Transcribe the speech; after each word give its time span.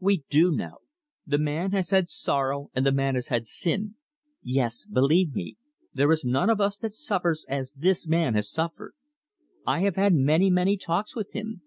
"We 0.00 0.24
do 0.28 0.50
know. 0.52 0.80
The 1.26 1.38
man 1.38 1.70
has 1.72 1.88
had 1.88 2.10
sorrow 2.10 2.68
and 2.74 2.84
the 2.84 2.92
man 2.92 3.14
has 3.14 3.28
had 3.28 3.46
sin. 3.46 3.94
Yes, 4.42 4.84
believe 4.84 5.34
me, 5.34 5.56
there 5.94 6.12
is 6.12 6.26
none 6.26 6.50
of 6.50 6.60
us 6.60 6.76
that 6.76 6.92
suffers 6.92 7.46
as 7.48 7.72
this 7.72 8.06
man 8.06 8.34
has 8.34 8.50
suffered. 8.50 8.92
I 9.66 9.80
have 9.80 9.96
had 9.96 10.12
many, 10.12 10.50
many 10.50 10.76
talks 10.76 11.16
with 11.16 11.32
him. 11.32 11.62